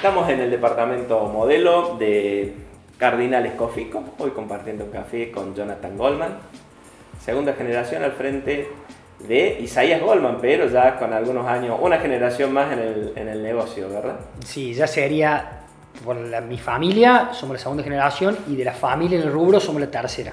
[0.00, 2.54] Estamos en el departamento modelo de
[2.96, 6.38] Cardinal Escofico, hoy compartiendo un café con Jonathan Goldman,
[7.22, 8.68] segunda generación al frente
[9.28, 13.42] de Isaías Goldman, pero ya con algunos años, una generación más en el, en el
[13.42, 14.20] negocio, ¿verdad?
[14.42, 15.60] Sí, ya sería,
[16.02, 19.60] por la- mi familia somos la segunda generación y de la familia en el rubro
[19.60, 20.32] somos la tercera.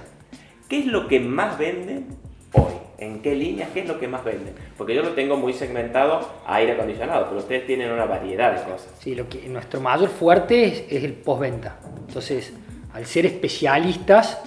[0.69, 2.07] ¿Qué es lo que más venden
[2.53, 2.71] hoy?
[2.99, 3.69] ¿En qué líneas?
[3.73, 4.55] ¿Qué es lo que más venden?
[4.75, 8.63] Porque yo lo tengo muy segmentado a aire acondicionado, pero ustedes tienen una variedad de
[8.63, 8.89] cosas.
[8.99, 11.77] Sí, lo que, nuestro mayor fuerte es, es el postventa.
[12.07, 12.53] Entonces,
[12.93, 14.41] al ser especialistas,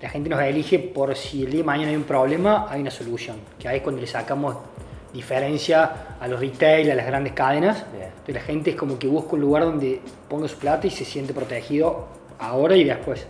[0.00, 2.90] la gente nos elige por si el día de mañana hay un problema, hay una
[2.90, 3.36] solución.
[3.58, 4.56] Que ahí es cuando le sacamos
[5.12, 7.84] diferencia a los retail, a las grandes cadenas.
[7.92, 8.04] Bien.
[8.04, 11.04] Entonces, la gente es como que busca un lugar donde ponga su plata y se
[11.04, 13.26] siente protegido ahora y después.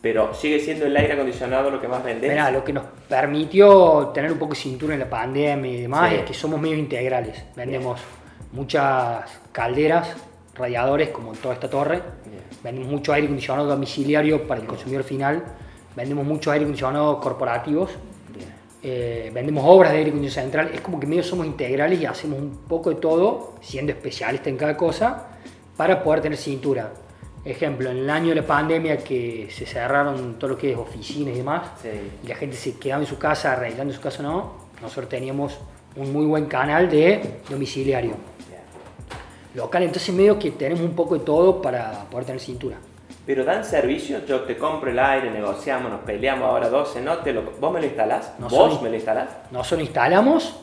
[0.00, 2.30] Pero sigue siendo el aire acondicionado lo que más venden.
[2.30, 6.10] Mira, lo que nos permitió tener un poco de cintura en la pandemia y demás
[6.10, 6.16] Sí.
[6.16, 7.42] es que somos medios integrales.
[7.56, 8.00] Vendemos
[8.52, 10.14] muchas calderas,
[10.54, 12.00] radiadores, como en toda esta torre.
[12.26, 12.42] Bien.
[12.62, 15.42] Vendemos mucho aire acondicionado domiciliario para el consumidor final.
[15.96, 17.90] Vendemos mucho aire acondicionado corporativos.
[18.80, 20.70] Eh, vendemos obras de aire acondicionado central.
[20.72, 24.56] Es como que medio somos integrales y hacemos un poco de todo, siendo especialistas en
[24.56, 25.26] cada cosa,
[25.76, 26.92] para poder tener cintura.
[27.44, 31.34] Ejemplo, en el año de la pandemia que se cerraron todo lo que es oficinas
[31.34, 31.88] y demás, Sí.
[32.24, 35.58] y la gente se quedaba en su casa arreglando su casa no, nosotros teníamos
[35.96, 38.14] un muy buen canal de domiciliario
[39.54, 39.82] local.
[39.82, 42.76] Entonces medio que tenemos un poco de todo para poder tener cintura.
[43.26, 47.32] Pero dan servicio, yo te compro el aire, negociamos, nos peleamos ahora 12, no te
[47.32, 49.28] lo, vos me lo instalás, No vos me lo instalás.
[49.50, 50.54] Nosotros instalamos,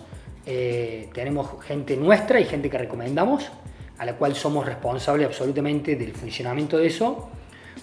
[0.48, 3.50] eh, tenemos gente nuestra y gente que recomendamos,
[3.98, 7.30] a la cual somos responsables absolutamente del funcionamiento de eso,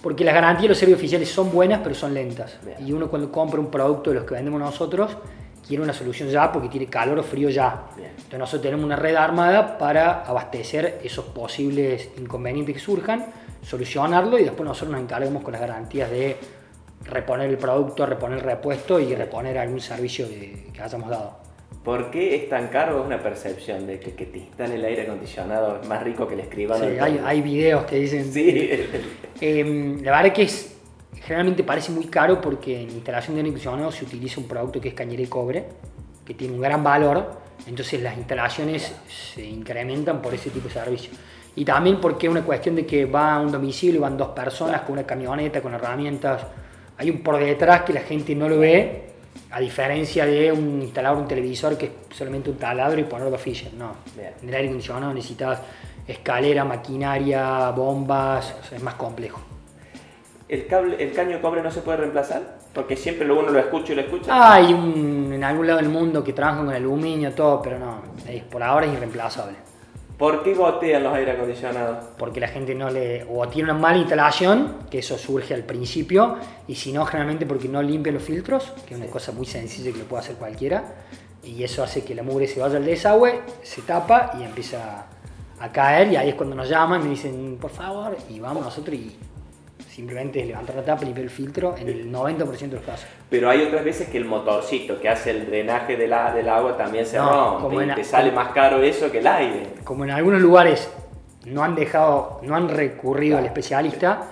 [0.01, 2.57] porque las garantías de los servicios oficiales son buenas, pero son lentas.
[2.63, 2.77] Bien.
[2.87, 5.17] Y uno cuando compra un producto de los que vendemos nosotros,
[5.65, 7.83] quiere una solución ya porque tiene calor o frío ya.
[7.95, 8.09] Bien.
[8.09, 13.27] Entonces nosotros tenemos una red armada para abastecer esos posibles inconvenientes que surjan,
[13.61, 16.37] solucionarlo y después nosotros nos encargamos con las garantías de
[17.05, 21.37] reponer el producto, reponer el repuesto y reponer algún servicio de- que hayamos dado.
[21.83, 23.01] ¿Por qué es tan caro?
[23.01, 26.35] Es una percepción de que, que te instale el aire acondicionado es más rico que
[26.35, 26.85] el escribano.
[26.85, 28.31] Sí, hay, hay videos que dicen...
[28.31, 28.71] Sí,
[29.41, 30.73] Eh, la verdad que es,
[31.15, 34.89] generalmente parece muy caro porque en instalación de aire acondicionado se utiliza un producto que
[34.89, 35.65] es cañería de cobre,
[36.23, 37.33] que tiene un gran valor,
[37.67, 41.11] entonces las instalaciones se incrementan por ese tipo de servicio.
[41.55, 44.81] Y también porque es una cuestión de que va a un domicilio, van dos personas
[44.81, 46.45] con una camioneta, con herramientas,
[46.97, 49.12] hay un por detrás que la gente no lo ve,
[49.53, 53.39] a diferencia de un instalar un televisor que es solamente un taladro y poner dos
[53.39, 53.95] fichas, no.
[54.15, 54.33] Bien.
[54.41, 55.59] En el aire acondicionado necesitas
[56.07, 59.41] escalera, maquinaria, bombas, o sea, es más complejo.
[60.49, 62.57] el, cable, ¿El caño de cobre no se puede reemplazar?
[62.73, 64.53] Porque siempre uno lo escucha y lo escucha.
[64.53, 68.41] Hay un, en algún lado del mundo que trabajan con aluminio, todo, pero no, es,
[68.43, 69.55] por ahora es irreemplazable.
[70.23, 72.05] ¿Por qué gotean los aire acondicionados?
[72.17, 73.25] Porque la gente no le.
[73.29, 77.67] o tiene una mala instalación, que eso surge al principio, y si no, generalmente porque
[77.67, 80.95] no limpia los filtros, que es una cosa muy sencilla que lo puede hacer cualquiera,
[81.43, 85.07] y eso hace que la mugre se vaya al desagüe, se tapa y empieza
[85.59, 88.63] a caer, y ahí es cuando nos llaman y me dicen, por favor, y vamos
[88.63, 89.13] nosotros y
[89.93, 93.05] simplemente levantar la tapa, limpiar el filtro, en el 90% de los casos.
[93.29, 97.17] Pero hay otras veces que el motorcito que hace el drenaje del, agua también se
[97.17, 99.67] No, rompe como y en- te sale más caro eso que el aire.
[99.83, 100.89] como en algunos lugares
[101.45, 104.23] no han dejado, no han recurrido al especialista,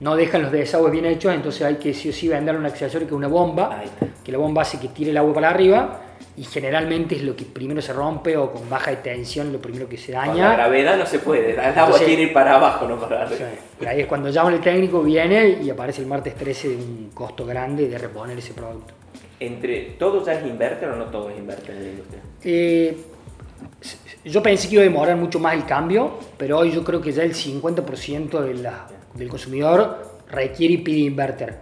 [0.00, 3.06] no dejan los desagües bien hechos, entonces hay que sí o sí vender un accesorio
[3.06, 3.82] que es una bomba,
[4.22, 6.00] que la bomba hace que tire el agua para arriba
[6.36, 9.88] y generalmente es lo que primero se rompe o con baja de tensión lo primero
[9.88, 10.52] que se Con la daña.
[10.54, 13.34] gravedad no se puede, el agua Entonces- tiene que ir para abajo, no para Sí,
[13.34, 13.48] arriba.
[13.80, 17.10] y ahí es cuando llaman el técnico, viene y aparece el martes 13 de un
[17.14, 18.94] costo grande de reponer ese producto.
[19.40, 22.20] Entre todo ya es inverter o no todo es inverter en la industria.
[22.44, 22.96] Eh,
[24.24, 27.12] yo pensé que iba a demorar mucho más el cambio, pero hoy yo creo que
[27.12, 31.58] ya el 50% de la- del consumidor requiere y pide inverter.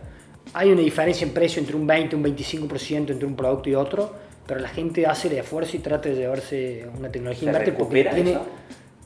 [0.54, 3.74] Hay una diferencia en precio entre un 20 y un 25% entre un producto y
[3.74, 4.12] otro,
[4.46, 8.04] pero la gente hace el esfuerzo y trata de llevarse una tecnología ¿Se inverter porque
[8.04, 8.30] tiene...
[8.32, 8.46] eso?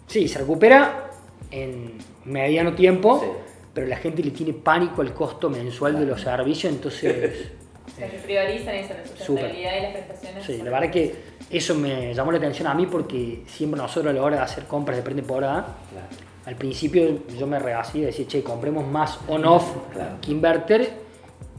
[0.06, 1.10] Sí, se recupera
[1.50, 3.26] en mediano tiempo, Sí.
[3.74, 7.50] pero la gente le tiene pánico al costo mensual de los servicios, entonces...
[7.86, 10.44] O sea, que priorizan eso, la sustentabilidad y las prestaciones.
[10.44, 11.14] Sí, la verdad que
[11.50, 14.64] eso me llamó la atención a mí porque siempre nosotros a la hora de hacer
[14.64, 16.06] compras de prende por hora, Claro.
[16.46, 20.16] al principio yo me regacía y decía, che, compremos más on-off Claro.
[20.20, 21.07] que inverter.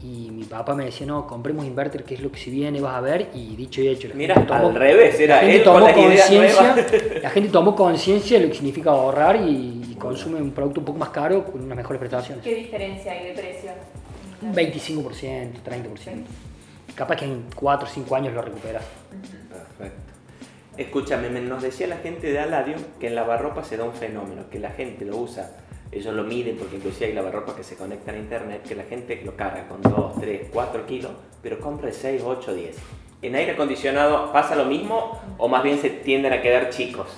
[0.02, 2.96] Y mi papá me decía, no, compremos inverter, que es lo que se viene, vas
[2.96, 3.28] a ver.
[3.34, 5.86] Y dicho y hecho, la Mira, gente al revés, era la gente él con tomó
[5.86, 6.92] las ideas conciencia, nuevas.
[7.22, 10.86] la gente tomó conciencia de lo que significa ahorrar y, y consume un producto un
[10.86, 12.42] poco más caro con unas mejores prestaciones.
[12.42, 13.70] ¿Qué diferencia hay de precio?
[14.42, 15.52] Un 25%, 30%.
[16.94, 18.82] Capaz que en 4 o 5 años lo recuperas.
[19.50, 20.00] Perfecto.
[20.78, 24.44] Escúchame, me- nos decía la gente de Aladio que en lavarropa se da un fenómeno,
[24.50, 25.50] que la gente lo usa,
[25.92, 29.20] ellos lo miden porque inclusive hay lavarropas que se conectan a internet, que la gente
[29.24, 31.10] lo carga con 2, 3, 4 kilos,
[31.42, 32.76] pero compra 6, 8, 10.
[33.22, 37.08] ¿En aire acondicionado pasa lo mismo o más bien se tienden a quedar chicos?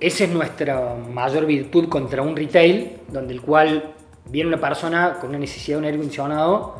[0.00, 3.92] Esa es nuestra mayor virtud contra un retail, donde el cual
[4.30, 6.76] viene una persona con una necesidad de un aire acondicionado,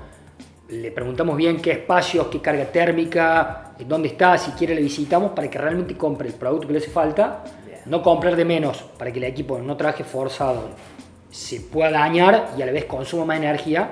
[0.71, 5.51] le preguntamos bien qué espacios, qué carga térmica, dónde está, si quiere le visitamos para
[5.51, 7.45] que realmente compre el producto que le hace falta.
[7.87, 10.71] No comprar de menos para que el equipo no trabaje forzado,
[11.31, 13.91] se pueda dañar y a la vez consuma más energía,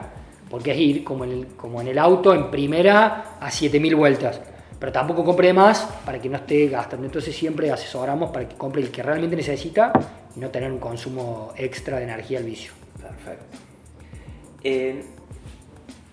[0.50, 4.40] porque es ir como en el, como en el auto en primera a 7000 vueltas.
[4.78, 7.04] Pero tampoco compre más para que no esté gastando.
[7.04, 9.92] Entonces siempre asesoramos para que compre el que realmente necesita
[10.34, 12.72] y no tener un consumo extra de energía al vicio.
[13.00, 13.58] Perfecto.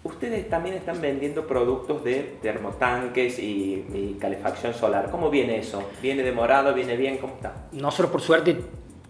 [0.05, 5.09] Ustedes también están vendiendo productos de termotanques y, y calefacción solar.
[5.11, 5.83] ¿Cómo viene eso?
[6.01, 6.73] ¿Viene demorado?
[6.73, 7.17] ¿Viene bien?
[7.17, 7.67] ¿Cómo está?
[7.73, 8.57] Nosotros por suerte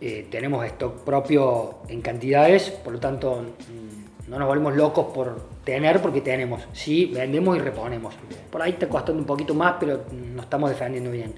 [0.01, 3.44] eh, tenemos stock propio en cantidades, por lo tanto
[4.27, 6.65] no nos volvemos locos por tener porque tenemos.
[6.74, 8.15] Sí, vendemos y reponemos.
[8.50, 11.33] Por ahí está costando un poquito más, pero nos estamos defendiendo bien.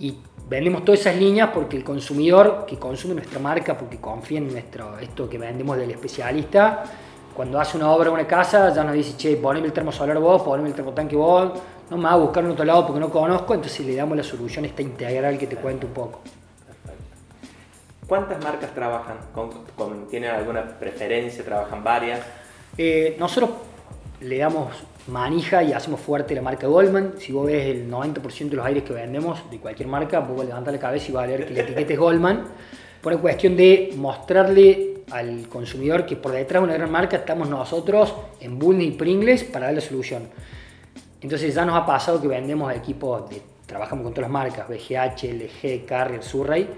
[0.00, 4.50] Y vendemos todas esas líneas porque el consumidor que consume nuestra marca, porque confía en
[4.50, 6.84] nuestro, esto que vendemos del especialista,
[7.34, 10.42] cuando hace una obra en una casa ya nos dice, che, poneme el termosolar vos,
[10.42, 11.52] poneme el termotanque vos,
[11.90, 14.22] no me va a buscar en otro lado porque no conozco, entonces le damos la
[14.22, 16.20] solución esta integral que te cuento un poco.
[18.06, 19.16] ¿Cuántas marcas trabajan?
[19.32, 21.44] ¿Con- con- ¿Tienen alguna preferencia?
[21.44, 22.20] ¿Trabajan varias?
[22.76, 23.50] Eh, nosotros
[24.20, 24.68] le damos
[25.06, 27.14] manija y hacemos fuerte la marca Goldman.
[27.18, 30.74] Si vos ves el 90% de los aires que vendemos de cualquier marca, vos levantar
[30.74, 32.44] la cabeza y vas a ver que la etiqueta es Goldman.
[33.00, 38.14] Por cuestión de mostrarle al consumidor que por detrás de una gran marca estamos nosotros
[38.40, 40.28] en Bulnes y Pringles para dar la solución.
[41.20, 45.24] Entonces ya nos ha pasado que vendemos equipos, de, trabajamos con todas las marcas, BGH,
[45.24, 46.68] LG, Carrier, Surrey,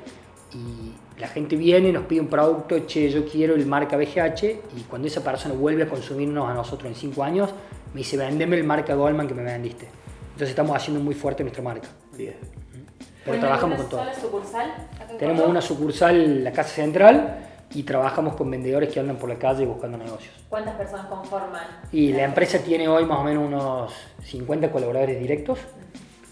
[0.52, 4.44] y la gente viene y nos pide un producto, che, yo quiero el marca BGH,
[4.76, 7.50] y cuando esa persona vuelve a consumirnos a nosotros en 5 años,
[7.94, 9.87] me dice, vendeme el marca Goldman que me vendiste.
[10.25, 11.88] Entonces estamos haciendo muy fuerte nuestra marca.
[12.17, 12.35] Diez.
[12.40, 14.05] Pero ¿Tienen trabajamos con todo.
[14.20, 14.88] sucursal?
[15.19, 19.37] Tenemos una sucursal en la Casa Central y trabajamos con vendedores que andan por la
[19.37, 20.33] calle buscando negocios.
[20.49, 21.63] ¿Cuántas personas conforman?
[21.91, 23.93] Y la empresa tiene hoy más o menos unos
[24.25, 25.59] 50 colaboradores directos,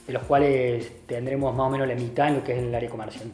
[0.06, 2.90] de los cuales tendremos más o menos la mitad en lo que es el área
[2.90, 3.30] comercial,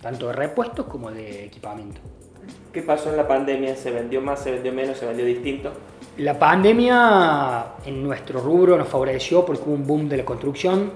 [0.00, 2.00] tanto de repuestos como de equipamiento.
[2.72, 3.74] ¿Qué pasó en la pandemia?
[3.76, 4.42] ¿Se vendió más?
[4.42, 4.96] ¿Se vendió menos?
[4.96, 5.72] ¿Se vendió distinto?
[6.18, 10.92] La pandemia en nuestro rubro nos favoreció porque hubo un boom de la construcción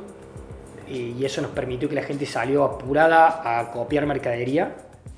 [0.86, 4.74] y eso nos permitió que la gente salió apurada a copiar mercadería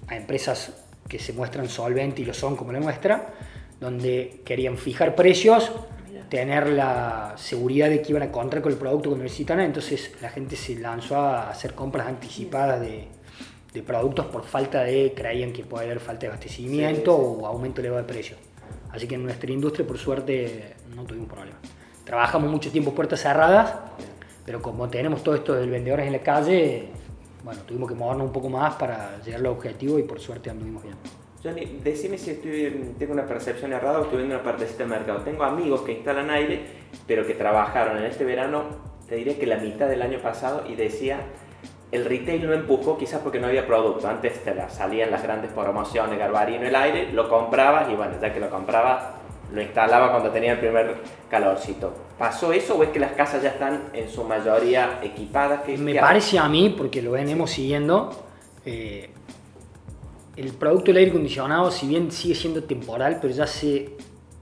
[0.09, 3.35] a empresas que se muestran solventes y lo son como la nuestra,
[3.81, 5.73] donde querían fijar precios,
[6.29, 10.31] tener la seguridad de que iban a encontrar con el producto cuando necesitan, entonces la
[10.31, 13.07] gente se lanzó a hacer compras anticipadas de,
[13.73, 17.43] de productos por falta de, creían que puede haber falta de abastecimiento Sí, sí.
[17.43, 18.39] o aumento elevado de precios.
[18.91, 21.59] Así que en nuestra industria, por suerte, no tuvimos problema.
[22.05, 23.75] Trabajamos mucho tiempo puertas cerradas,
[24.45, 26.89] pero como tenemos todo esto de vendedores en la calle,
[27.47, 30.83] bueno, tuvimos que movernos un poco más para llegar al objetivo y por suerte anduvimos
[30.83, 30.97] bien.
[31.45, 35.21] Johnny, decime si estoy, tengo una percepción errada o estoy viendo una partecita de mercado.
[35.21, 36.67] Tengo amigos que instalan aire,
[37.07, 38.65] pero que trabajaron en este verano,
[39.09, 41.21] te diría que la mitad del año pasado, y decía,
[41.93, 44.09] el retail no empujó quizás porque no había producto.
[44.09, 48.33] Antes te la- salían las grandes promociones, Garbarino, el aire, lo comprabas y bueno, ya
[48.35, 49.05] que lo comprabas,
[49.53, 50.97] lo instalaba cuando tenía el primer
[51.31, 51.93] calorcito.
[52.19, 55.63] ¿Pasó eso o es que las casas ya están en su mayoría equipadas?
[55.63, 58.11] ¿Qué- Me qué parece a mí, porque lo venimos siguiendo,
[58.65, 59.11] eh,
[60.37, 63.97] el producto del aire acondicionado, si bien sigue siendo temporal, pero ya, se,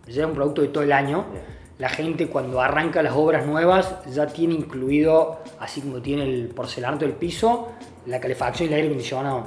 [0.06, 1.44] ya es un producto de todo el año, Bien.
[1.78, 7.04] la gente cuando arranca las obras nuevas ya tiene incluido, así como tiene el porcelanato
[7.04, 7.68] del piso,
[8.06, 9.44] la calefacción y el aire acondicionado.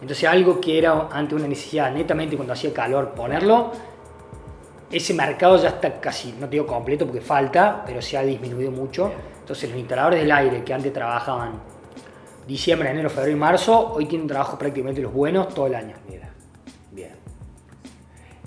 [0.00, 3.72] Entonces algo que era antes una necesidad netamente cuando hacía calor ponerlo,
[4.90, 8.70] ese mercado ya está casi, no te digo completo porque falta, pero se ha disminuido
[8.70, 9.12] mucho.
[9.40, 11.60] Entonces los instaladores del aire que antes trabajaban
[12.46, 15.94] diciembre, enero, febrero y marzo, hoy tienen trabajo prácticamente los buenos todo el año.
[16.08, 16.30] Mira,
[16.92, 17.10] bien.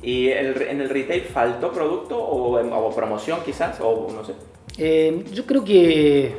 [0.01, 3.79] ¿Y el- en el retail faltó producto o, o promoción quizás?
[3.79, 4.33] O no sé.
[4.77, 6.38] Eh, yo creo que,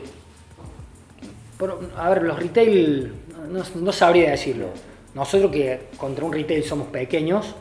[1.59, 3.13] por- a ver, los retail,
[3.49, 4.67] no, no sabría decirlo.
[5.15, 7.55] Nosotros que contra un retail somos pequeños,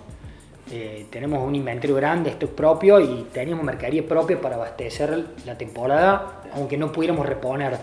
[0.71, 6.43] eh, tenemos un inventario grande, stock propio y teníamos mercadería propia para abastecer la temporada,
[6.53, 7.77] aunque no pudiéramos reponer.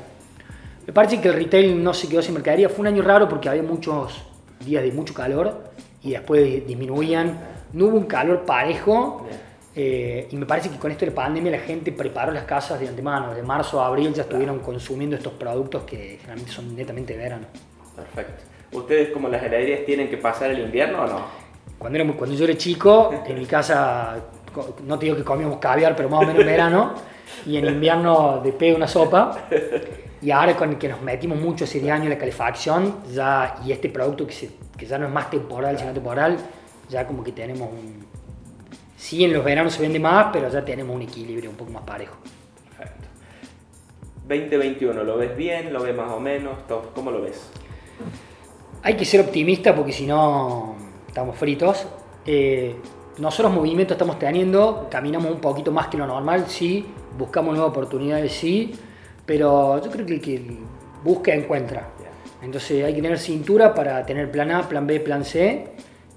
[0.87, 2.71] Me parece que el retail no se quedó sin mercadería.
[2.71, 4.25] Fue un año raro porque había muchos
[4.65, 5.65] días de mucho calor
[6.03, 7.39] y después disminuían.
[7.75, 9.27] No hubo un calor parejo.
[9.77, 12.81] Eh, y me parece que con esto de la pandemia la gente preparó las casas
[12.81, 13.35] de antemano.
[13.35, 17.47] De marzo a abril ya estuvieron consumiendo estos productos que generalmente son netamente de verano.
[17.95, 18.45] Perfecto.
[18.73, 21.48] ¿Ustedes como las heladerías tienen que pasar el invierno o no?
[21.77, 24.17] Cuando, era, cuando yo era chico, en mi casa,
[24.85, 26.95] no te digo que comíamos caviar, pero más o menos en verano,
[27.47, 29.47] y en invierno de pe una sopa.
[30.21, 33.89] Y ahora con el que nos metimos mucho ese año la calefacción, ya, y este
[33.89, 36.37] producto que, se- que ya no es más temporal, sino temporal,
[36.89, 38.05] ya como que tenemos un...
[38.97, 41.85] Sí, en los veranos se vende más, pero ya tenemos un equilibrio un poco más
[41.85, 42.17] parejo.
[42.77, 43.07] Perfecto.
[44.27, 45.73] 2021, ¿lo ves bien?
[45.73, 46.59] ¿Lo ves más o menos?
[46.97, 47.49] ¿Cómo lo ves?
[48.83, 50.75] Hay que ser optimista porque si no
[51.09, 51.87] estamos fritos.
[52.25, 52.77] Eh,
[53.19, 56.87] nosotros movimiento estamos teniendo, caminamos un poquito más que lo normal, sí,
[57.19, 58.73] buscamos nuevas oportunidades, sí,
[59.27, 60.59] pero yo creo que el que
[61.03, 61.89] busca encuentra.
[62.41, 65.67] Entonces hay que tener cintura para tener plan A, plan B, plan C.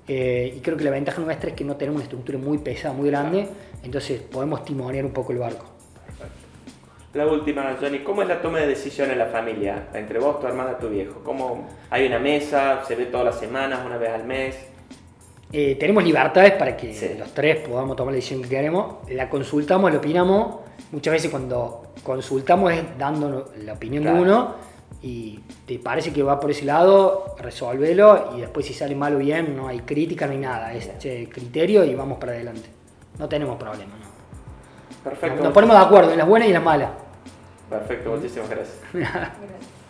[0.07, 2.93] eh, y creo que la ventaja nuestra es que no tenemos una estructura muy pesada,
[2.93, 3.47] muy grande,
[3.83, 5.65] entonces podemos timonear un poco el barco.
[7.13, 9.89] La última, Johnny, ¿cómo es la toma de decisión en la familia?
[9.93, 11.21] Entre vos, tu hermana, tu viejo.
[11.25, 12.85] ¿Cómo hay una mesa?
[12.87, 14.70] ¿Se ve todas las semanas, una vez al mes?
[15.53, 17.11] Eh, tenemos libertades para que Sí.
[17.17, 18.95] los tres podamos tomar la decisión que queremos.
[19.09, 20.55] La consultamos, la opinamos.
[20.91, 24.17] Muchas veces cuando consultamos es dando la opinión Claro.
[24.17, 24.55] de uno
[25.01, 29.17] y te parece que va por ese lado, resolvelo y después si sale mal o
[29.19, 30.73] bien no hay crítica, no hay nada.
[30.73, 30.89] Es
[31.29, 32.69] criterio y vamos para adelante.
[33.19, 33.91] No tenemos problema.
[33.99, 34.11] ¿no?
[35.09, 35.43] Perfecto.
[35.43, 36.89] Nos ponemos de acuerdo en las buenas y en las malas.
[37.69, 38.49] Perfecto, muchísimas.
[38.49, 38.79] Gracias.